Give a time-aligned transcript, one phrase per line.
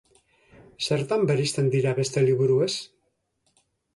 [0.85, 2.73] Zertan bereizten dira beste liburuez?